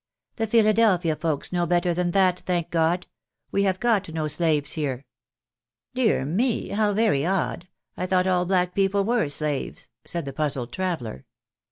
[0.37, 3.05] "The Philadelphia folks know better than that, thank God!
[3.51, 5.05] We have got no slaves here.""
[5.93, 10.71] Dear me, how very odd, I thought all black people were slaves?" said the puzzled
[10.73, 11.25] traveller.